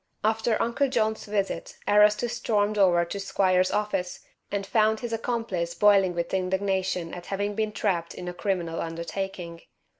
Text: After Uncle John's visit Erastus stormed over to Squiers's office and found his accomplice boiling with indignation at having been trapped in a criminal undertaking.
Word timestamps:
After 0.23 0.59
Uncle 0.59 0.89
John's 0.89 1.25
visit 1.25 1.75
Erastus 1.87 2.37
stormed 2.37 2.79
over 2.79 3.05
to 3.05 3.19
Squiers's 3.19 3.69
office 3.69 4.21
and 4.51 4.65
found 4.65 5.01
his 5.01 5.13
accomplice 5.13 5.75
boiling 5.75 6.15
with 6.15 6.33
indignation 6.33 7.13
at 7.13 7.27
having 7.27 7.53
been 7.53 7.71
trapped 7.71 8.15
in 8.15 8.27
a 8.27 8.33
criminal 8.33 8.81
undertaking. 8.81 9.61